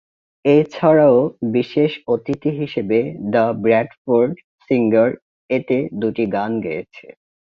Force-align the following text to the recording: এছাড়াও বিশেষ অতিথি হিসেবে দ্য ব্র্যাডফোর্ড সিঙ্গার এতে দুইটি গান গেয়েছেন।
এছাড়াও 0.45 1.17
বিশেষ 1.53 1.91
অতিথি 2.07 2.51
হিসেবে 2.59 2.99
দ্য 3.33 3.45
ব্র্যাডফোর্ড 3.63 4.31
সিঙ্গার 4.65 5.09
এতে 5.49 5.77
দুইটি 6.01 6.23
গান 6.35 6.51
গেয়েছেন। 6.61 7.13